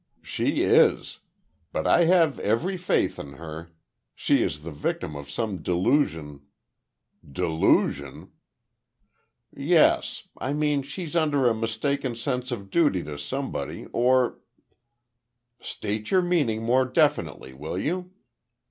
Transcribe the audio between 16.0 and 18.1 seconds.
your meaning more definitely, will you?"